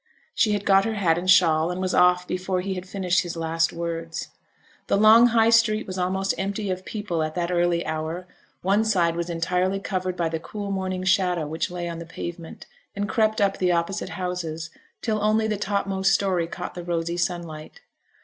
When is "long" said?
4.97-5.27